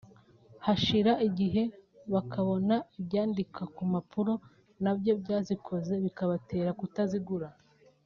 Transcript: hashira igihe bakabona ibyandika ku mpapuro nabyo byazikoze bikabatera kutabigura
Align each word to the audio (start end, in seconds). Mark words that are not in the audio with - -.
hashira 0.65 1.11
igihe 1.27 1.63
bakabona 2.13 2.75
ibyandika 2.99 3.61
ku 3.75 3.81
mpapuro 3.91 4.33
nabyo 4.83 5.13
byazikoze 5.21 5.93
bikabatera 6.03 6.71
kutabigura 6.81 7.49